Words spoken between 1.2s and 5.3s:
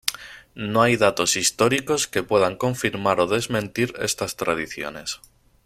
históricos que puedan confirmar o desmentir estas tradiciones.